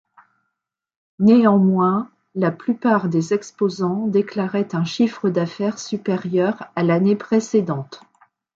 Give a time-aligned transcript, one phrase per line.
[1.19, 8.01] Néanmoins la plupart des exposants déclarait un chiffre d’affaires supérieur à l'année précédente.